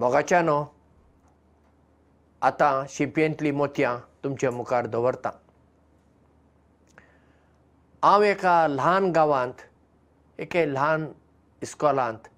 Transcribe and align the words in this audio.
मोगाच्या 0.00 0.40
न्हू? 0.42 0.64
आतां 2.42 2.84
शिंपयेंतलीं 2.88 3.52
मोतयां 3.52 3.96
तुमच्या 4.24 4.50
मुखार 4.50 4.86
दवरतां. 4.86 5.32
हांव 8.02 8.22
एका 8.22 8.66
ल्हान 8.68 9.10
गांवांत 9.12 9.60
एके 10.40 10.64
ल्हान 10.72 11.06
इस्कॉलांत 11.62 12.28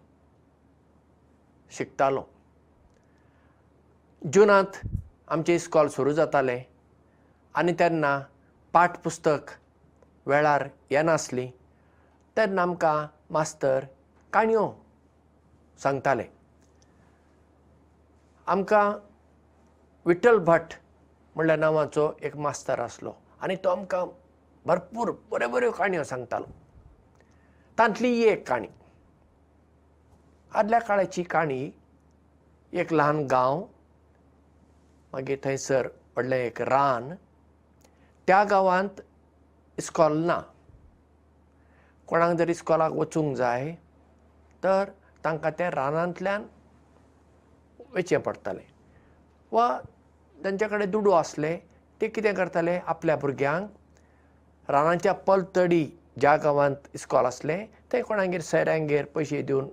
शिकतालो. 1.76 2.22
जुनांत 4.32 4.86
आमचें 5.28 5.54
इस्कॉल 5.54 5.88
सुरू 5.88 6.12
जातालें 6.12 6.60
आनी 7.54 7.72
तेन्ना 7.78 8.18
पाठपुस्तक 8.72 9.56
वेळार 10.26 10.68
येनासली 10.90 11.50
तेन्ना 12.36 12.62
आमकां 12.62 13.06
मास्तर 13.30 13.84
काणयो 14.32 14.70
सांगताले 15.82 16.24
आमकां 18.46 18.92
विठ्ठल 20.06 20.38
भट 20.44 20.74
म्हणल्या 21.34 21.56
नांवाचो 21.56 22.10
एक 22.22 22.36
मास्तर 22.36 22.80
आसलो. 22.80 23.12
आनी 23.40 23.56
तो 23.64 23.68
आमकां 23.68 24.04
भरपूर 24.66 25.10
बऱ्यो 25.30 25.48
बऱ्यो 25.48 25.70
काणयो 25.72 26.04
सांगतालो. 26.04 26.46
तांतली 27.78 28.08
ही 28.08 28.24
एक 28.28 28.46
काणी. 28.48 28.68
आदल्या 30.52 30.80
काळाची 30.80 31.22
काणी 31.22 31.70
एक 32.72 32.92
ल्हान 32.92 33.26
गांव 33.30 33.62
मागीर 35.12 35.38
थंयसर 35.44 35.86
व्हडलें 35.86 36.36
एक 36.36 36.60
रान 36.62 37.14
त्या 38.26 38.42
गांवांत 38.44 39.00
इस्कॉल 39.78 40.16
ना. 40.26 40.40
कोणाक 42.08 42.36
जर 42.36 42.48
इस्कॉलाक 42.48 42.92
वचूंक 42.92 43.36
जाय 43.36 43.74
तर 44.64 44.90
तांकां 45.24 45.50
त्या 45.58 45.70
रानांतल्यान 45.70 46.46
वयचें 47.94 48.20
पडटालें. 48.20 48.64
वा 49.52 49.80
तांचे 50.44 50.66
कडेन 50.68 50.90
दुडू 50.90 51.10
आसले 51.10 51.56
ते 52.00 52.08
कितें 52.08 52.34
करताले? 52.34 52.78
आपल्या 52.86 53.16
भुरग्यांक 53.16 54.70
रानाच्या 54.70 55.12
पलतडी 55.26 55.84
ज्या 56.20 56.36
गांवांत 56.36 56.88
इस्कॉल 56.94 57.26
आसलें 57.26 57.66
थंय 57.92 58.02
कोणागेर 58.02 58.40
सयऱ्यांगेर 58.40 59.04
पयशे 59.14 59.42
दिवन 59.42 59.68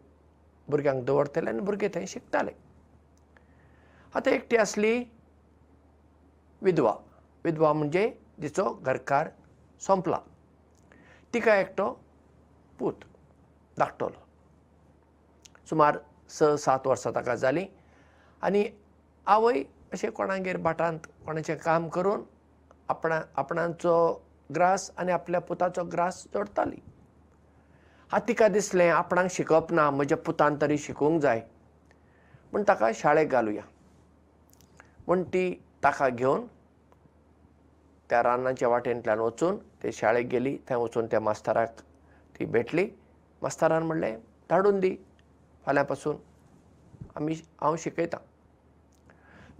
भुरग्यांक 0.67 1.03
दवरताले 1.05 1.49
आनी 1.49 1.59
भुरगे 1.59 1.87
थंय 1.93 2.05
शिकताले. 2.07 2.51
आतां 4.15 4.33
एकटी 4.33 4.57
आसली 4.57 5.03
विधवा. 6.61 6.93
विधवा 7.43 7.73
म्हणजे 7.73 8.11
जिचो 8.41 8.73
घरकार 8.83 9.29
सोंपला. 9.81 10.19
तिका 11.33 11.55
एकटो 11.55 11.91
पूत 12.79 13.03
धाकटलो 13.77 14.09
सुमार 15.69 15.97
स 16.29 16.43
सात 16.59 16.87
वर्सां 16.87 17.13
ताका 17.15 17.35
जालीं 17.35 17.65
आनी 18.41 18.63
आवय 19.27 19.63
अशें 19.93 20.11
कोणागेर 20.11 20.57
भाटांत 20.57 21.07
कोणाचें 21.25 21.55
काम 21.57 21.87
करून 21.89 22.21
आपणा 22.89 23.19
आपणाचो 23.37 23.95
ग्रास 24.55 24.89
आनी 24.97 25.11
आपल्या 25.11 25.41
पुताचो 25.41 25.83
ग्रास 25.93 26.23
जोडटाली 26.33 26.79
आतां 28.11 28.27
तिका 28.27 28.47
दिसलें 28.47 28.89
आपणाक 28.89 29.27
शिकप 29.31 29.71
ना 29.71 29.89
म्हज्या 29.91 30.17
पुतान 30.17 30.55
तरी 30.61 30.77
शिकूंक 30.77 31.21
जाय. 31.21 31.41
म्हूण 32.51 32.63
ताका 32.67 32.89
शाळेक 32.95 33.29
घालुया. 33.29 33.61
म्हूण 35.07 35.23
ती 35.23 35.51
ताका 35.83 36.07
घेवन 36.09 36.45
त्या 38.09 38.21
रानाच्या 38.23 38.67
वाटेंतल्यान 38.69 39.19
वचून 39.19 39.57
ते 39.83 39.91
शाळेक 39.91 40.27
गेली 40.27 40.57
थंय 40.69 40.77
वचून 40.77 41.07
त्या 41.07 41.19
मास्तराक 41.19 41.81
ती 42.39 42.45
भेटली. 42.45 42.87
मास्तरान 43.41 43.83
म्हणलें 43.83 44.17
धाडून 44.49 44.79
दी. 44.79 44.95
फाल्यां 45.65 45.85
पासून 45.85 46.15
आमी 47.15 47.33
हांव 47.61 47.75
शिकयतां 47.79 48.19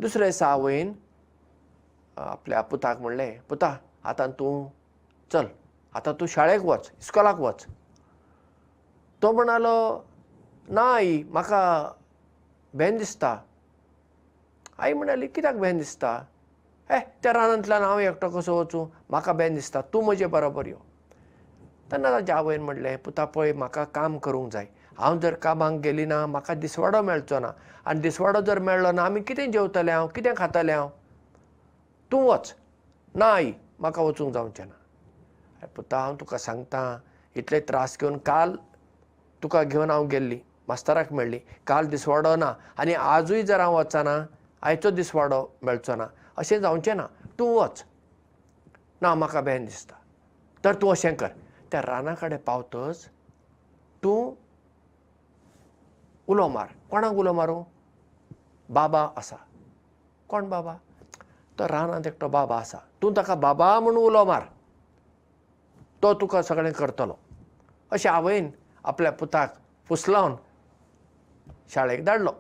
दुसरे 0.02 0.26
दिसा 0.26 0.48
आवयन 0.48 0.92
आपल्या 2.18 2.62
पुताक 2.62 3.00
म्हणलें 3.02 3.40
पुता 3.50 3.76
आतां 4.10 4.28
तूं 4.40 4.68
चल 5.32 5.46
आतां 5.96 6.14
तूं 6.20 6.28
शाळेक 6.28 6.66
वच 6.66 6.90
इस्कॉलाक 7.00 7.40
वच. 7.40 7.66
तो 9.22 9.32
म्हणालो 9.32 10.04
ना 10.70 10.84
आई 10.94 11.22
म्हाका 11.24 11.92
भेन 12.74 12.98
दिसता. 12.98 13.36
आई 14.78 14.94
म्हणाली 14.94 15.28
कित्याक 15.28 15.56
भेन 15.60 15.78
दिसता? 15.78 16.12
हे 16.90 17.00
त्या 17.24 17.34
रानांतल्यान 17.34 17.84
हांव 17.84 18.00
एकटो 18.00 18.30
कसो 18.40 18.60
वचूं? 18.60 18.86
म्हाका 19.10 19.34
भेन 19.34 19.56
दिसता 19.56 19.82
तूं 19.94 20.04
म्हजे 20.06 20.26
बरोबर 20.26 20.68
यो. 20.68 20.78
तेन्ना 21.92 22.12
ताच्या 22.12 22.36
आवयन 22.38 22.62
म्हणलें 22.62 22.98
पुता 22.98 23.26
पळय 23.26 23.54
म्हाका 23.54 23.84
काम 23.84 24.18
करूंक 24.18 24.52
जाय 24.52 24.68
हांव 25.00 25.20
जर 25.20 25.34
कामाक 25.34 25.74
गेली 25.84 26.06
ना 26.06 26.26
म्हाका 26.26 26.54
दिसवाडो 26.54 27.02
मेळचो 27.02 27.40
ना. 27.40 27.52
आनी 27.86 28.00
दिसवाडो 28.00 28.42
जर 28.42 28.60
मेळ्ळो 28.60 28.92
ना 28.92 29.04
आमी 29.04 29.22
कितें 29.22 29.52
जेवतले 29.52 29.92
हांव? 29.92 30.08
कितें 30.08 30.34
खातलें 30.38 30.74
हांव? 30.74 30.90
तूं 32.12 32.24
वच. 32.26 32.54
ना 33.16 33.26
आई 33.34 33.52
म्हाका 33.80 34.02
वचूंक 34.02 34.34
जावचें 34.34 34.66
ना. 34.66 35.66
पुता 35.76 36.00
हांव 36.00 36.16
तुका 36.20 36.38
सांगता 36.38 37.00
इतले 37.36 37.60
त्रास 37.60 37.98
घेवन 38.02 38.18
काल 38.26 38.56
तुका 39.44 39.64
घेवन 39.64 39.92
हांव 39.92 40.08
गेल्ली. 40.08 40.40
मास्तराक 40.68 41.14
मेळ्ळी. 41.14 41.40
काल 41.68 41.88
दिसवाडो 41.88 42.36
ना. 42.36 42.54
आनी 42.78 42.94
आजूय 42.94 43.42
जर 43.44 43.60
हांव 43.60 43.78
वचना 43.78 44.26
आयचो 44.62 44.90
दिसवाडो 44.90 45.46
मेळचो 45.62 45.96
ना. 45.96 46.08
अशें 46.38 46.60
जावचें 46.62 46.96
ना. 46.96 47.06
तूं 47.40 47.56
वच. 47.56 47.84
ना 49.02 49.14
म्हाका 49.16 49.42
भेन 49.42 49.66
दिसता. 49.66 49.96
तर 50.64 50.76
तूं 50.76 50.92
अशें 50.92 51.16
कर. 51.16 51.28
त्या 51.72 51.82
राना 51.82 52.14
कडेन 52.14 52.38
पावतच. 52.38 53.06
तूं 54.04 54.32
उलो 56.30 56.48
मार. 56.48 56.68
कोणाक 56.90 57.14
उलो 57.14 57.34
मारूं? 57.34 57.64
बाबा 58.70 59.02
आसा. 59.18 59.36
कोण 60.30 60.50
बाबा? 60.50 60.74
तो 61.58 61.68
रानांत 61.68 62.08
एकटो 62.08 62.28
बाबा 62.30 62.58
आसा. 62.58 62.78
तूं 63.02 63.12
ताका 63.18 63.36
बाबा 63.36 63.80
म्हूण 63.80 63.96
उलो 63.98 64.26
मार. 64.26 64.44
तो 66.02 66.14
तुका 66.14 66.42
सगळें 66.42 66.74
करतलो. 66.74 67.16
अशें 67.92 68.10
आवयन 68.10 68.52
आपल्या 68.86 69.12
पुताक 69.12 69.58
फुसलावन 69.88 70.36
शाळेक 71.74 72.06
धाडलो. 72.06 72.32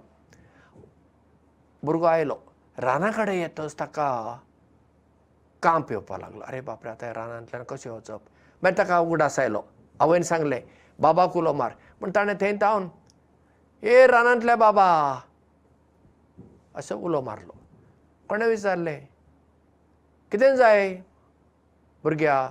भुरगो 1.83 2.06
आयलो. 2.06 2.38
राना 2.77 3.11
कडेन 3.11 3.35
येतच 3.35 3.79
ताका 3.79 4.39
कांप 5.63 5.91
येवपाक 5.91 6.19
लागलो. 6.19 6.44
आरे 6.47 6.61
बापरे 6.61 6.89
आतां 6.89 7.13
रानांतल्यान 7.13 7.63
कशें 7.69 7.89
वचप? 7.89 8.21
मागीर 8.63 8.77
ताका 8.77 9.00
उगडास 9.00 9.39
आयलो 9.39 9.61
आवयन 10.00 10.23
सांगलें 10.23 10.61
बाबाक 11.00 11.38
उलो 11.38 11.53
मार. 11.53 11.71
पूण 12.00 12.11
ताणें 12.16 12.35
थंय 12.41 12.53
तावन 12.61 12.88
ए 13.84 14.06
रानांतल्या 14.07 14.56
बाबा. 14.56 14.88
असो 16.75 16.95
उलो 16.97 17.22
मारलो. 17.22 17.53
कोणें 18.29 18.47
विचारलें? 18.47 19.00
कितें 20.31 20.56
जाय? 20.56 20.94
भुरग्या 22.03 22.50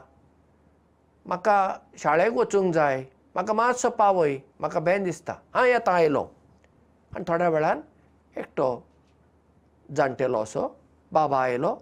म्हाका 1.26 1.58
शाळेक 1.98 2.32
वचूंक 2.36 2.72
जाय 2.74 3.04
म्हाका 3.34 3.52
मातसो 3.52 3.90
पावय 3.90 4.36
म्हाका 4.60 4.80
भेन 4.80 5.04
दिसता. 5.04 5.34
हां 5.54 5.66
येता 5.66 5.92
आयलो. 5.92 6.26
आनी 7.14 7.24
थोड्या 7.28 7.48
वेळान 7.48 7.80
एकटो 8.36 8.68
जाणटेलो 9.96 10.42
असो 10.42 10.66
बाबा 11.12 11.42
आयलो. 11.42 11.74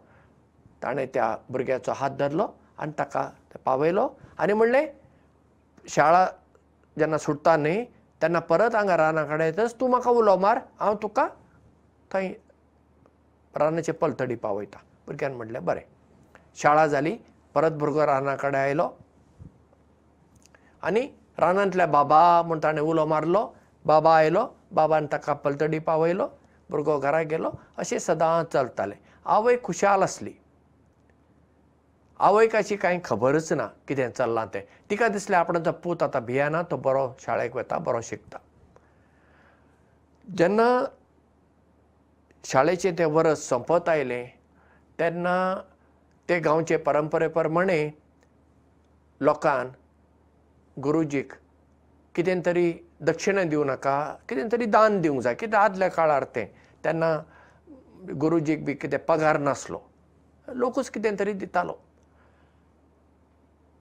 ताणें 0.83 1.07
त्या 1.15 1.37
भुरग्याचो 1.51 1.93
हात 1.97 2.11
धरलो 2.19 2.49
आनी 2.79 2.93
ताका 2.99 3.29
पावयलो. 3.65 4.09
आनी 4.39 4.53
म्हणलें 4.53 4.87
शाळा 5.89 6.27
जेन्ना 6.99 7.19
सुट्टा 7.19 7.57
न्ही 7.57 7.85
तेन्ना 8.23 8.39
परत 8.49 8.75
हांगा 8.75 8.97
राना 8.97 9.25
कडेन 9.25 9.41
येतच 9.47 9.75
तूं 9.81 9.89
म्हाका 9.91 10.11
उलो 10.11 10.37
मार 10.41 10.59
हांव 10.81 10.95
तुका 11.03 11.27
थंय 12.13 12.33
रानाचे 13.59 13.93
पलतडी 13.93 14.35
पावयता. 14.35 14.79
भुरग्यान 15.07 15.33
म्हणलें 15.35 15.65
बरें. 15.65 15.83
शाळा 16.63 16.87
जाली 16.87 17.17
परत 17.55 17.73
भुरगो 17.79 18.07
राना 18.07 18.35
कडेन 18.37 18.61
आयलो 18.61 18.89
आनी 20.83 21.07
रानांतल्या 21.39 21.87
बाबा 21.87 22.21
म्हूण 22.47 22.59
ताणें 22.63 22.81
उलो 22.81 23.07
मारलो 23.07 23.47
बाबा 23.87 24.17
आयलो 24.17 24.47
बाबान 24.73 25.07
ताका 25.13 25.33
पलतडी 25.45 25.79
पावयलो 25.79 26.29
भुरगो 26.71 26.99
घरा 26.99 27.21
गेलो 27.31 27.51
अशें 27.79 27.99
सदांच 27.99 28.53
चलतालें. 28.53 28.97
आवय 29.25 29.57
खुशाल 29.65 30.03
आसली 30.03 30.33
आवयक 32.21 32.55
अशी 32.57 32.77
कांय 32.77 32.99
खबरच 33.05 33.53
ना 33.53 33.67
कितें 33.89 34.11
चल्लां 34.11 34.47
तें. 34.55 34.61
तिका 34.91 35.09
दिसलें 35.09 35.37
आपणाचो 35.37 35.73
पूत 35.85 36.03
आतां 36.03 36.23
भियेना 36.25 36.63
तो 36.71 36.77
बरो 36.77 37.07
शाळेक 37.21 37.57
वता 37.57 37.79
बरो 37.79 38.01
शिकता. 38.01 38.39
जेन्ना 40.27 40.69
शाळेचें 42.45 42.93
तें 42.99 43.05
वर्स 43.05 43.49
सोंपत 43.49 43.89
आयलें 43.89 44.25
तेन्ना 44.99 45.37
ते 46.29 46.39
गांवचे 46.41 46.77
परंपरे 46.87 47.29
प्रमाणे 47.29 47.79
लोकान 49.21 49.71
गुरुजीक 50.77 51.33
कितें 52.15 52.41
तरी 52.47 52.73
दक्षिणे 53.01 53.45
दिवं 53.45 53.67
नाका 53.67 53.97
कितें 54.29 54.49
तरी 54.53 54.67
दान 54.67 55.01
दिवंक 55.01 55.23
जाय 55.23 55.35
कित्याक 55.35 55.71
आदल्या 55.71 55.89
काळार 55.89 56.25
तें. 56.35 56.47
तेन्ना 56.85 57.11
गुरुजीक 58.21 58.65
बी 58.65 58.75
कितें 58.75 58.99
पगार 59.05 59.39
नासलो. 59.39 59.81
लोकूच 60.49 60.89
कितें 60.91 61.15
तरी 61.19 61.33
दितालो 61.33 61.79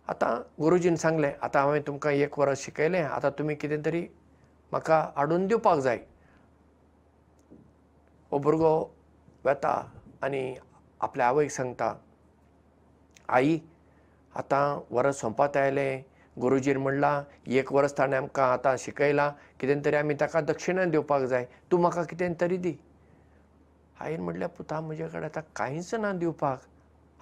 आतां 0.09 0.35
गुरुजीन 0.61 0.95
सांगलें 1.01 1.31
आतां 1.43 1.61
हांवें 1.63 1.81
तुमकां 1.87 2.11
एक 2.13 2.37
वर्स 2.39 2.59
शिकयलें 2.65 3.01
आतां 3.03 3.29
तुमी 3.37 3.55
कितें 3.61 3.81
तरी 3.85 4.01
म्हाका 4.71 4.97
हाडून 5.15 5.47
दिवपाक 5.47 5.79
जाय. 5.85 5.97
हो 8.31 8.39
भुरगो 8.39 8.73
वेता 9.45 9.71
आनी 10.23 10.43
आपल्या 11.01 11.27
आवयक 11.27 11.51
सांगता 11.51 11.93
आई 13.37 13.59
आतां 14.37 14.65
वर्स 14.91 15.19
सोंपत 15.21 15.57
आयलें. 15.57 16.01
गुरुजीन 16.41 16.77
म्हणलां 16.77 17.21
एक 17.57 17.71
वर्स 17.73 17.97
ताणें 17.97 18.17
आमकां 18.17 18.47
आतां 18.53 18.75
शिकयलां 18.79 19.29
कितें 19.59 19.81
तरी 19.85 19.95
आमी 19.95 20.13
ताका 20.21 20.41
दक्षिणा 20.51 20.85
दिवपाक 20.85 21.21
जाय. 21.31 21.45
तूं 21.71 21.79
म्हाका 21.81 22.03
कितें 22.03 22.33
तरी 22.41 22.57
दी. 22.57 22.73
आईन 24.01 24.21
म्हणलें 24.21 24.47
पुता 24.57 24.79
म्हजे 24.81 25.07
कडेन 25.07 25.23
आतां 25.23 25.41
कांयच 25.55 25.93
ना 25.95 26.11
दिवपाक. 26.21 26.59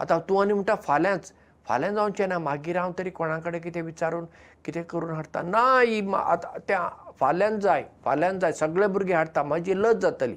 आतां 0.01 0.19
तूं 0.29 0.41
आनी 0.41 0.53
म्हणटा 0.53 0.75
फाल्यांच 0.83 1.31
फाल्यां 1.67 1.93
जावचें 1.95 2.27
ना 2.27 2.37
मागीर 2.39 2.77
हांव 2.77 2.91
तरी 2.97 3.09
कोणा 3.09 3.37
कडेन 3.39 3.61
कितें 3.61 3.81
विचारून 3.81 4.25
कितें 4.65 4.83
करून 4.83 5.09
हाडटा? 5.15 5.41
ना 5.41 5.79
ही 5.81 6.01
आतां 6.15 6.59
त्या 6.67 6.87
फाल्यांच 7.19 7.61
जाय 7.63 7.83
फाल्यांच 8.05 8.41
जाय 8.41 8.51
सगळे 8.53 8.87
भुरगे 8.87 9.13
हाडटा 9.13 9.43
म्हाजी 9.43 9.81
लज 9.81 10.01
जातली. 10.01 10.35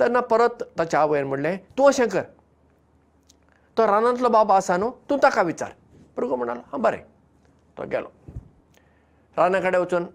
तेन्ना 0.00 0.20
परत 0.30 0.62
ताच्या 0.78 1.00
आवयन 1.00 1.26
म्हणलें 1.26 1.56
तूं 1.78 1.88
अशें 1.88 2.08
कर. 2.08 2.22
तो 3.76 3.86
रानांतलो 3.86 4.28
बाबा 4.28 4.56
आसा 4.56 4.76
न्हू 4.76 4.90
तूं 5.10 5.18
ताका 5.22 5.42
विचार. 5.42 5.70
भुरगो 6.16 6.36
म्हणालो 6.36 6.60
हां 6.72 6.80
बरें. 6.82 7.02
तो 7.78 7.84
गेलो. 7.90 8.08
राना 9.36 9.60
कडेन 9.60 9.80
वचून 9.80 10.06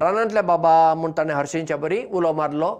रानांतल्या 0.00 0.42
बाबा 0.42 0.94
म्हूण 0.94 1.12
ताणें 1.16 1.34
हरशींच्या 1.34 1.76
बरी 1.76 2.04
उलो 2.10 2.32
मारलो. 2.32 2.74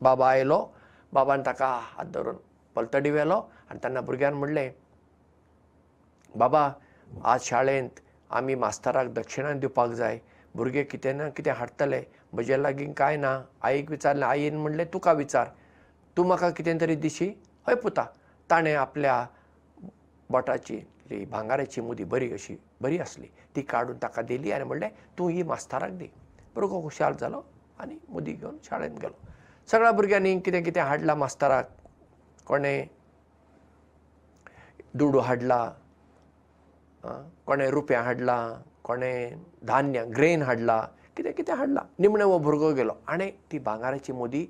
बाबा 0.00 0.28
आयलो. 0.30 0.64
बाबान 1.12 1.42
ताका 1.46 1.66
हात 1.96 2.06
धरून 2.14 2.36
पलतडी 2.76 3.10
व्हेलो. 3.10 3.40
आनी 3.70 3.78
तेन्ना 3.84 4.00
भुरग्यान 4.00 4.34
म्हणलें 4.34 4.70
बाबा 6.36 6.70
आज 7.24 7.40
शाळेंत 7.42 8.00
आमी 8.30 8.54
मास्तराक 8.54 9.06
दक्षिणा 9.14 9.52
दिवपाक 9.52 9.90
जाय. 9.90 10.18
भुरगे 10.54 10.82
कितें 10.84 11.12
ना 11.16 11.28
कितें 11.36 11.52
हाडटले. 11.52 12.02
म्हजे 12.32 12.62
लागीं 12.62 12.92
कांय 12.92 13.16
ना? 13.16 13.40
आईक 13.62 13.90
विचारलें 13.90 14.26
आईन 14.26 14.56
म्हणलें 14.56 14.84
तुका 14.92 15.12
विचार. 15.12 15.48
तूं 16.16 16.24
म्हाका 16.26 16.50
कितें 16.50 16.80
तरी 16.80 16.96
दिशी? 16.96 17.28
हय 17.68 17.74
पुता. 17.74 18.04
ताणें 18.50 18.74
आपल्या 18.74 19.26
बोटाची 20.30 21.26
भांगाराची 21.30 21.80
मुदी 21.80 22.04
बरी 22.04 22.32
अशी 22.32 22.56
बरी 22.80 22.98
आसली. 22.98 23.26
ती 23.56 23.62
काडून 23.62 23.96
ताका 24.02 24.22
दिली 24.22 24.52
आनी 24.52 24.64
म्हणलें 24.64 24.88
तूं 25.18 25.30
ही 25.30 25.42
मास्तराक 25.42 25.90
दी. 25.98 26.08
भुरगो 26.54 26.82
खुशाल 26.82 27.14
जालो 27.20 27.42
आनी 27.80 27.98
मुदी 28.08 28.32
घेवन 28.32 28.56
शाळेंत 28.64 28.98
गेलो. 29.00 29.16
सगळ्या 29.70 29.92
भुरग्यांनी 29.92 30.38
कितें 30.40 30.62
कितें 30.64 30.80
हाडलां 30.80 31.16
मास्तराक. 31.16 31.68
कोणें? 32.46 32.86
दुडू 34.94 35.18
हाडला 35.18 35.70
कोणें 37.46 37.68
रुपया 37.70 38.02
हाडलां 38.02 38.62
कोणें 38.84 39.36
धान्य 39.66 40.04
ग्रेन 40.04 40.42
हाडला 40.42 40.80
कितें 41.16 41.32
कितें 41.32 41.54
हाडलां. 41.54 41.84
निमणें 41.98 42.24
हो 42.24 42.38
भुरगो 42.38 42.72
गेलो. 42.74 42.92
आनी 43.08 43.30
ती 43.52 43.58
भांगाराची 43.58 44.12
मुदी 44.12 44.46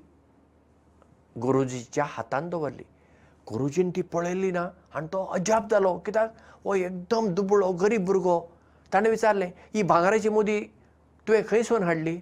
गुरुजीच्या 1.41 2.03
हातान 2.07 2.49
दवरली. 2.49 2.83
गुरुजीन 3.47 3.89
ती 3.95 4.01
पळयली 4.01 4.51
ना 4.51 4.69
आनी 4.95 5.07
तो 5.07 5.23
अजाप 5.25 5.69
जालो. 5.71 5.97
कित्याक? 5.97 6.33
हो 6.65 6.75
एकदम 6.75 7.27
दुबळो 7.33 7.71
गरीब 7.71 8.05
भुरगो. 8.05 8.39
ताणें 8.93 9.09
विचारलें 9.09 9.51
ही 9.73 9.83
भांगाराची 9.83 10.29
मुदी 10.29 10.59
तुवें 11.27 11.41
खंयसून 11.47 11.83
हाडली? 11.83 12.17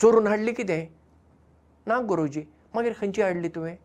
चोरून 0.00 0.26
हाडली 0.26 0.52
कितें? 0.52 0.86
ना 1.86 2.00
गुरुजी. 2.00 2.42
मागीर 2.74 2.92
खंयची 3.00 3.22
हाडली 3.22 3.48
तुवें 3.48 3.76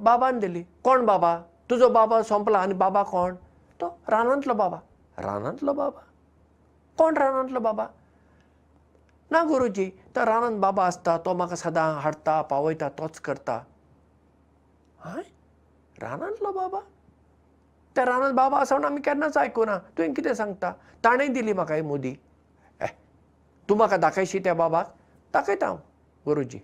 बाबान 0.00 0.38
दिली. 0.38 0.62
कोण 0.84 1.06
बाबा? 1.06 1.36
तुजो 1.70 1.88
बाबा 1.88 2.22
सोंपला 2.22 2.58
आनी 2.58 2.74
बाबा 2.74 3.02
कोण? 3.02 3.34
तो 3.80 3.86
रानांतलो 4.08 4.54
बाबा. 4.54 4.78
रानांतलो 5.18 5.72
बाबा? 5.72 6.00
कोण 6.98 7.16
रानांतलो 7.16 7.60
बाबा? 7.60 7.86
ना 9.30 9.42
गुरुजी 9.44 9.86
तो 10.14 10.24
रानांत 10.24 10.58
बाबा 10.60 10.86
आसता 10.86 11.16
तो 11.18 11.34
म्हाका 11.34 11.56
सदां 11.56 12.00
हाडटा 12.00 12.40
पावयता 12.42 12.88
तोच 12.88 13.18
करता. 13.18 13.58
हय? 15.04 15.22
रानांतलो 16.02 16.52
बाबा? 16.52 16.80
त्या 17.94 18.04
रानांत 18.04 18.34
बाबा 18.34 18.58
आसोन 18.58 18.84
आमी 18.84 19.00
केन्नाच 19.00 19.36
आयकुना 19.36 19.78
तुवें 19.78 20.14
कितें 20.14 20.34
सांगता? 20.34 20.72
ताणें 21.04 21.32
दिली 21.32 21.52
म्हाका 21.52 21.74
ही 21.74 21.82
मुदी. 21.82 22.16
ए 22.80 22.86
तूं 23.68 23.76
म्हाका 23.76 23.96
दाखयशी 23.96 24.38
त्या 24.38 24.54
बाबाक? 24.54 24.94
दाखयता 25.34 25.66
हांव 25.66 25.78
गुरुजी. 26.26 26.60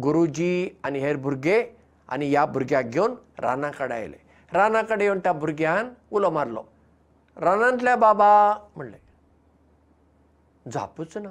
गुरुजी 0.00 0.80
आनी 0.84 0.98
हेर 0.98 1.16
भुरगे 1.16 1.77
आनी 2.08 2.28
ह्या 2.30 2.44
भुरग्याक 2.46 2.84
घेवन 2.84 3.14
राना 3.38 3.70
कडेन 3.70 3.92
आयले 3.92 4.16
राना 4.52 4.82
कडेन 4.82 5.00
येवन 5.00 5.18
त्या 5.24 5.32
भुरग्यान 5.32 5.88
उलो 6.12 6.30
मारलो. 6.30 6.62
रानांतल्या 7.36 7.96
बाबा 7.96 8.30
म्हणलें 8.76 8.98
जापूच 10.72 11.16
ना. 11.16 11.30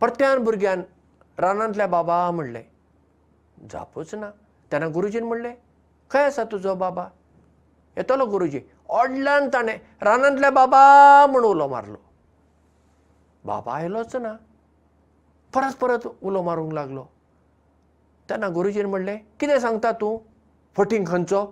परत्यान 0.00 0.44
भुरग्यान 0.44 0.82
रानांतल्या 1.38 1.86
बाबा 1.86 2.30
म्हणलें 2.30 2.62
जापूच 3.70 4.14
ना. 4.14 4.30
तेन्ना 4.72 4.88
गुरुजीन 4.94 5.24
म्हणलें 5.24 5.54
खंय 6.10 6.24
आसा 6.24 6.44
तुजो 6.52 6.74
बाबा? 6.74 7.06
येतलो 7.96 8.26
गुरुजी 8.26 8.60
ओडल्यान 8.88 9.48
ताणें 9.52 9.76
रानांतल्या 10.02 10.50
बाबा 10.50 11.26
म्हूण 11.30 11.44
उलो 11.44 11.68
मारलो. 11.68 11.96
बाबा 13.44 13.74
आयलोच 13.74 14.16
ना. 14.16 14.32
परत 15.52 15.74
परत 15.80 16.06
उलो 16.22 16.42
मारूंक 16.42 16.72
लागलो 16.72 17.04
तेन्ना 18.30 18.48
गुरुजीन 18.54 18.86
म्हणलें 18.86 19.16
कितें 19.40 19.58
सांगता 19.60 19.92
तूं? 20.00 20.16
फटींग 20.76 21.04
खंयचो? 21.06 21.44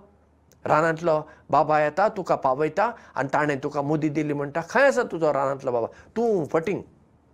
रानांतलो 0.65 1.21
बाबा 1.51 1.79
येता 1.81 2.07
तुका 2.17 2.35
पावयता 2.35 2.89
आनी 3.15 3.29
ताणें 3.33 3.57
तुका 3.63 3.81
मुदी 3.81 4.09
दिली 4.09 4.33
म्हणटा 4.33 4.61
खंय 4.69 4.87
आसा 4.87 5.03
तुजो 5.11 5.33
रानांतलो 5.33 5.71
बाबा? 5.71 5.87
तूं 6.15 6.45
फटींग 6.51 6.81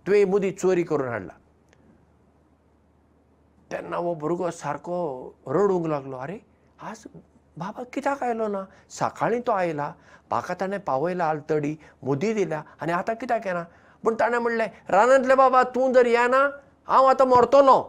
तुवें 0.06 0.24
मुदी 0.30 0.50
चोरी 0.50 0.82
करून 0.82 1.08
हाडला. 1.08 1.32
तेन्ना 3.72 3.96
हो 3.96 4.14
भुरगो 4.14 4.50
सारको 4.50 4.98
रडूंक 5.48 5.86
लागलो 5.86 6.16
आरे 6.16 6.38
आज 6.82 7.04
बाबा 7.58 7.82
कित्याक 7.92 8.22
आयलो 8.22 8.48
ना? 8.48 8.62
सकाळीं 8.90 9.40
तो 9.46 9.52
आयला 9.52 9.92
म्हाका 10.30 10.54
ताणें 10.60 10.78
पावयला 10.86 11.24
आलतडी 11.24 11.74
मुदी 12.02 12.32
दिल्या 12.34 12.62
आनी 12.80 12.92
आतां 12.92 13.14
कित्याक 13.14 13.46
येना? 13.46 13.62
पूण 14.04 14.14
ताणें 14.20 14.38
म्हणलें 14.38 14.66
रानांतले 14.90 15.34
बाबा 15.34 15.62
तूं 15.74 15.92
जर 15.92 16.06
येना 16.06 16.48
हांव 16.88 17.06
आतां 17.06 17.26
मरतलो 17.28 17.82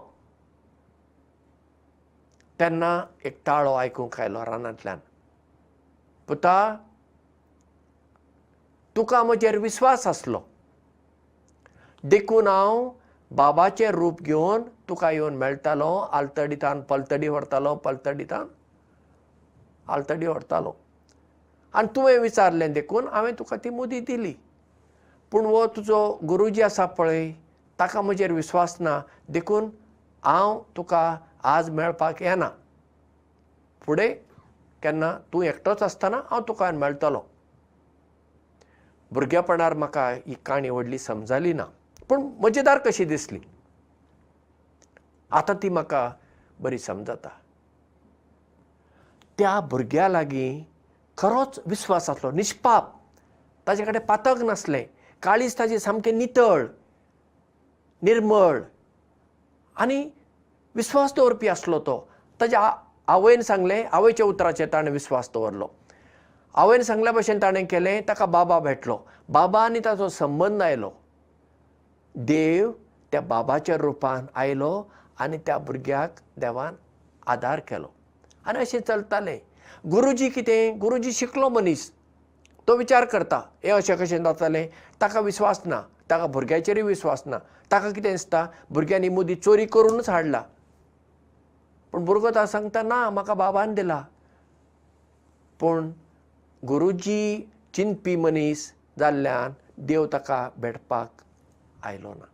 तेन्ना 2.60 2.92
एक 3.26 3.38
ताळो 3.48 3.74
आयकूंक 3.74 4.20
आयलो 4.22 4.46
रानांतल्यान. 4.46 5.00
पुता 6.28 6.76
तुका 8.96 9.24
म्हजेर 9.24 9.58
विस्वास 9.58 10.08
आसलो. 10.08 10.40
देखून 12.04 12.48
हांव 12.48 12.90
बाबाचें 13.32 13.90
रूप 13.92 14.22
घेवन 14.22 14.62
तुका 14.90 15.12
येवन 15.12 15.36
मेळटालो 15.38 15.94
आलतडीतान 16.12 16.82
पलतडी 16.90 17.28
व्हरतालो 17.28 17.76
पलतडीतान 17.76 18.48
आलतडी 19.88 20.28
व्हरतालो. 20.28 20.72
आनी 21.74 21.88
तुवें 21.96 22.18
विचारलें 22.20 22.72
देखून 22.74 23.08
हांवें 23.08 23.34
तुका 23.40 23.56
ती 23.64 23.70
मुदी 23.70 24.00
दिली. 24.00 24.34
पूण 25.32 25.46
हो 25.46 25.66
तुजो 25.76 26.00
गुरुजी 26.28 26.62
आसा 26.62 26.86
पळय 26.86 27.32
ताका 27.80 28.02
म्हजेर 28.02 28.32
विस्वास 28.32 28.76
ना. 28.80 29.00
देखून 29.30 29.70
हांव 30.24 30.60
तुका 30.78 31.18
आज 31.44 31.70
मेळपाक 31.70 32.22
येना. 32.22 32.50
फुडें 33.82 34.13
केन्ना 34.84 35.12
तूं 35.34 35.44
एकटोच 35.44 35.84
आसतना 35.84 36.22
हांव 36.32 36.41
तुका 36.48 36.72
मेळटलो. 36.72 37.22
भुरगेपणार 39.12 39.74
म्हाका 39.74 40.10
ही 40.25 40.36
काणी 40.46 40.70
व्हडली 40.70 40.98
समजली 41.00 41.53
ना 41.53 41.65
पूण 42.10 42.29
मजेदार 42.39 42.77
कशी 42.86 43.06
दिसली? 43.06 43.39
आतां 45.32 45.56
ती 45.63 45.70
म्हाका 45.70 46.10
बरी 46.60 46.79
समजता. 46.79 47.29
त्या 49.38 49.60
भुरग्या 49.70 50.08
लागीं 50.10 50.63
खरोच 51.17 51.60
विस्वास 51.65 52.10
आसलो 52.10 52.32
निश्पाप 52.32 52.91
ताचे 53.67 53.86
कडेन 53.86 54.06
पातक 54.06 54.44
नासलें 54.44 54.84
काळीज 55.24 55.58
ताची 55.60 55.79
सामकें 55.79 56.17
नितळ 56.17 56.65
निर्मळ. 58.01 58.62
आनी 59.75 60.10
विस्वास 60.77 61.13
दवरपी 61.17 61.48
आसलो 61.48 61.79
तो. 61.79 61.98
ताच्या 62.39 62.60
आवयन 63.07 63.41
सांगलें 63.41 63.84
आवयच्या 63.91 64.25
उतराचेर 64.25 64.67
ताणें 64.74 64.91
विस्वास 64.91 65.29
दवरलो 65.34 65.67
आवयन 66.55 66.81
सांगल्या 66.81 67.12
भशेन 67.13 67.41
ताणें 67.41 67.65
केलें 67.65 68.01
ताका 68.07 68.25
बाबा 68.25 68.60
भेटलो. 68.60 68.98
बाबा 69.29 69.63
आनी 69.65 69.79
ताचो 69.86 70.10
संबंद 70.10 70.62
आयलो. 70.63 70.89
देव 72.15 72.72
त्या 73.12 73.22
बाबाच्या 73.22 73.77
रुपान 73.77 74.25
आयलो 74.36 74.84
आनी 75.19 75.38
त्या 75.46 75.57
भुरग्याक 75.57 76.19
देवान 76.38 76.75
आदार 77.27 77.60
केलो. 77.60 77.88
आनी 78.46 78.60
अशें 78.60 78.79
चलतालें. 78.79 79.38
गुरुजी 79.91 80.29
कितें? 80.29 80.79
गुरुजी 80.79 81.12
शिकलो 81.12 81.50
मनीस. 81.50 81.91
तो 82.67 82.75
विचार 82.77 83.05
करता 83.05 83.41
हें 83.63 83.72
अशें 83.72 83.98
कशें 83.98 84.24
जातलें? 84.24 84.67
ताका 85.01 85.19
विस्वास 85.19 85.62
ना. 85.65 85.81
ताका 86.10 86.27
भुरग्याचेरूय 86.27 86.84
विस्वास 86.84 87.24
ना. 87.25 87.38
ताका 87.72 87.91
कितें 87.91 88.12
दिसता? 88.12 88.46
भुरग्यांनी 88.72 89.10
मुदी 89.10 89.36
चोरी 89.36 89.65
करूनच 89.65 90.10
हाडला 90.10 90.43
पूण 91.98 92.06
भुरगो 92.06 92.30
ताका 92.30 92.46
सांगता 92.46 92.82
ना 92.84 93.10
म्हाका 93.10 93.34
बाबान 93.34 93.74
दिला. 93.74 94.06
पूण 95.60 95.89
गुरुजी 96.63 97.50
चिंतपी 97.74 98.16
मनीस 98.16 98.62
जाल्ल्यान 99.00 99.54
देव 99.88 100.06
ताका 100.06 100.38
भेटपाक 100.58 101.24
आयलो 101.84 102.13
ना. 102.13 102.25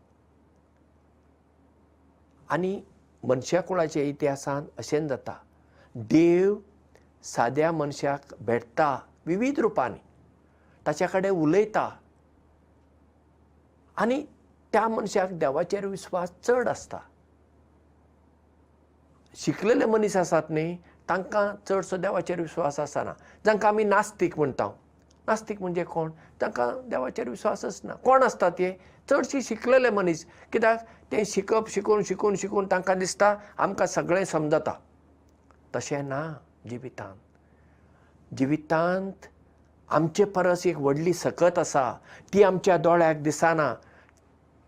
आनी 2.52 2.74
मनशा 3.24 3.62
कुळाच्या 3.62 4.04
इतिहासान 4.04 4.66
अशें 4.78 5.08
जाता. 5.08 5.38
देव 5.96 6.56
साद्या 7.24 7.72
मनशाक 7.72 8.34
भेटता 8.44 9.00
विविध 9.26 9.60
रुपांनी. 9.60 10.00
ताच्या 10.86 11.08
कडेन 11.08 11.32
उलयता. 11.32 11.90
आनी 13.96 14.22
त्या 14.74 14.88
मनशाक 14.88 15.32
देवाचेर 15.32 15.86
विस्वास 15.86 16.34
चड 16.44 16.68
आसता 16.68 17.00
शिकलेले 19.36 19.86
मनीस 19.86 20.16
आसात 20.18 20.50
न्ही 20.50 20.78
तांकां 21.10 21.56
चडसो 21.70 21.98
देवाचेर 21.98 22.42
विस्वास 22.42 22.80
आसना. 22.80 23.14
जांकां 23.46 23.72
आमी 23.72 23.84
नास्तीक 23.84 24.38
म्हणटा 24.38 24.68
नास्तीक 25.28 25.62
म्हणजे 25.62 25.84
कोण? 25.84 26.12
तांकां 26.42 26.90
देवाचेर 26.90 27.30
विस्वासच 27.30 27.82
ना. 27.84 27.94
कोण 27.94 28.24
आसता 28.24 28.50
ते 28.50 28.72
चडशीं 29.10 29.42
शिकलेले 29.42 29.90
मनीस. 29.90 30.26
कित्याक? 30.54 30.80
ते 31.12 31.26
शिकप 31.26 31.70
शिकून 31.70 32.04
शिकून 32.04 32.36
शिकून 32.36 32.68
तांकां 32.72 33.00
दिसता 33.00 33.36
आमकां 33.58 33.88
सगळें 33.88 34.26
समजता. 34.26 34.74
तशें 35.76 36.04
ना 36.04 36.34
जिवितांत. 36.70 37.18
जिवितांत 38.38 39.26
आमचे 39.90 40.24
परस 40.24 40.68
एक 40.68 40.78
व्हडली 40.78 41.14
सकत 41.14 41.60
आसा. 41.60 41.94
ती 42.34 42.44
आमच्या 42.44 42.78
दोळ्याक 42.78 43.24
दिसना. 43.24 43.74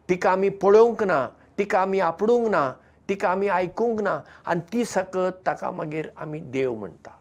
तिका 0.09 0.31
आमी 0.31 0.49
पळोवंक 0.49 1.03
ना. 1.03 1.27
तिका 1.57 1.81
आमी 1.81 1.99
आपणूंक 1.99 2.47
ना 2.47 2.73
तिका 3.09 3.29
आमी 3.29 3.47
आयकूंक 3.47 4.01
ना 4.01 4.19
आनी 4.45 4.61
ती 4.73 4.85
सकत 4.85 5.45
ताका 5.45 5.71
मागीर 5.71 6.09
आमी 6.17 6.39
देव 6.39 6.73
म्हणटा. 6.75 7.11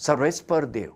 सर्वेस्पर 0.00 0.64
देव. 0.64 0.90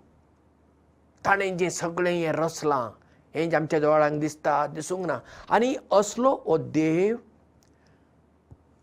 ताणें 1.25 1.57
जें 1.59 1.69
सगळें 1.71 2.11
हें 2.11 2.33
रचलां 2.33 2.89
हें 3.35 3.49
जें 3.51 3.57
आमच्या 3.57 3.81
दोळ्यांक 3.81 4.21
दिसता 4.21 4.67
दिसूंक 4.75 5.07
ना. 5.07 5.19
आनी 5.51 5.75
असलो 5.93 6.35
हो 6.47 6.57
देव 6.57 7.17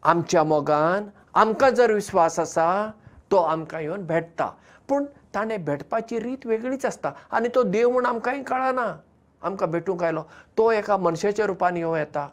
आमच्या 0.03 0.43
मोगान 0.43 1.07
आमकां 1.33 1.69
जर 1.75 1.91
विस्वास 1.93 2.39
आसा 2.39 2.91
तो 3.31 3.37
आमकां 3.37 3.81
येवन 3.81 4.05
भेटता. 4.05 4.49
पूण 4.89 5.05
ताणें 5.35 5.63
भेटपाची 5.65 6.19
रीत 6.19 6.45
वेगळीच 6.45 6.85
आसता. 6.85 7.11
आनी 7.31 7.47
तो 7.55 7.63
देव 7.63 7.89
म्हूण 7.89 8.05
आमकांय 8.05 8.43
कळना. 8.43 8.95
आमकां 9.41 9.69
भेटूंक 9.71 10.03
आयलो. 10.03 10.23
तो 10.57 10.71
एका 10.71 10.97
मनशाच्या 10.97 11.45
रुपान 11.45 11.77
येवं 11.77 11.97
येता 11.97 12.27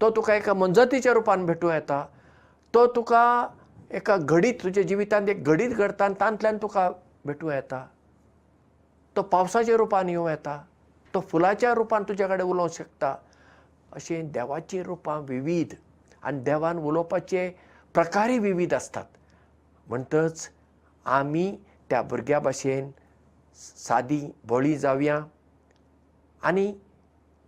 तो 0.00 0.10
तुका 0.16 0.34
एका 0.34 0.54
मनजतीच्या 0.54 1.12
रुपान 1.12 1.46
भेटूं 1.46 1.72
येता. 1.72 2.04
तो 2.74 2.86
तुका 2.86 3.48
एका 3.90 4.16
घडीत 4.16 4.54
तुज्या 4.62 4.82
जिवितांत 4.82 5.28
एक 5.28 5.42
घडीत 5.44 5.70
घडटा 5.70 6.04
आनी 6.04 6.14
तांतल्यान 6.20 6.56
तुका 6.62 6.90
भेटूं 7.26 7.52
येता. 7.52 7.84
तो 9.16 9.22
पावसाच्या 9.22 9.76
रुपान 9.76 10.08
येवं 10.08 10.30
येता. 10.30 10.62
तो 11.14 11.20
फुलाच्या 11.30 11.72
रुपान 11.74 12.02
तुज्या 12.08 12.26
कडेन 12.28 12.46
उलोवंक 12.46 12.72
शकता. 12.72 13.14
अशें 13.92 14.30
देवाची 14.32 14.82
रुपां 14.82 15.20
विविध 15.28 15.74
आनी 16.22 16.40
देवान 16.44 16.78
उलोवपाचे 16.78 17.48
प्रकारय 17.94 18.38
विविध 18.38 18.74
आसतात. 18.74 19.04
म्हणटच 19.88 20.48
आमी 21.06 21.56
त्या 21.90 22.02
भुरग्या 22.02 22.38
भाशेन 22.40 22.90
सादी 23.56 24.20
भोळी 24.46 24.76
जावया 24.78 25.18
आनी 26.42 26.72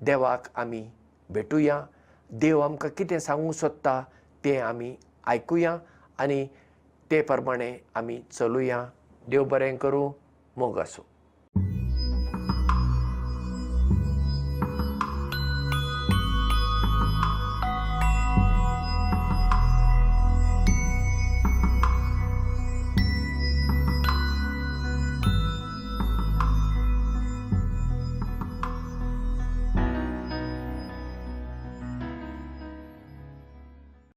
देवाक 0.01 0.47
आमी 0.55 0.85
भेटुया 1.31 1.81
देव 2.33 2.61
आमकां 2.61 2.91
कितें 2.91 3.19
सांगूंक 3.19 3.55
सोदता 3.55 4.01
तें 4.45 4.59
आमी 4.59 4.95
आयकुया 5.27 5.79
आनी 6.19 6.45
ते 7.11 7.21
प्रमाणें 7.23 7.81
आमी 7.97 8.23
चलुया. 8.33 8.91
देव 9.29 9.45
बरें 9.45 9.77
करूं 9.77 10.11
मोग 10.59 10.79
आसूं 10.79 11.05